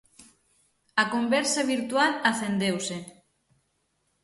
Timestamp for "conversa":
1.13-1.61